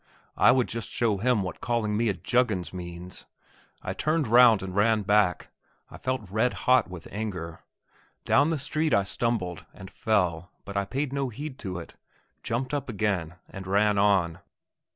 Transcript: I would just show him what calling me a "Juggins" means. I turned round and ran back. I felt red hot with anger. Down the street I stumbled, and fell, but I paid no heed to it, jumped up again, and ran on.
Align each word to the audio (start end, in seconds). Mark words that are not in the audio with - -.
I 0.35 0.51
would 0.51 0.67
just 0.67 0.89
show 0.89 1.17
him 1.17 1.43
what 1.43 1.61
calling 1.61 1.95
me 1.95 2.09
a 2.09 2.15
"Juggins" 2.15 2.73
means. 2.73 3.25
I 3.83 3.93
turned 3.93 4.27
round 4.27 4.63
and 4.63 4.75
ran 4.75 5.03
back. 5.03 5.49
I 5.91 5.99
felt 5.99 6.31
red 6.31 6.53
hot 6.65 6.89
with 6.89 7.07
anger. 7.11 7.59
Down 8.25 8.49
the 8.49 8.57
street 8.57 8.95
I 8.95 9.03
stumbled, 9.03 9.63
and 9.75 9.91
fell, 9.91 10.49
but 10.65 10.75
I 10.75 10.85
paid 10.85 11.13
no 11.13 11.29
heed 11.29 11.59
to 11.59 11.77
it, 11.77 11.97
jumped 12.41 12.73
up 12.73 12.89
again, 12.89 13.35
and 13.47 13.67
ran 13.67 13.99
on. 13.99 14.39